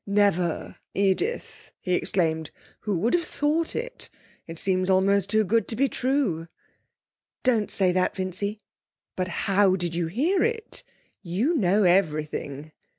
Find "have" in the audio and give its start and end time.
3.13-3.23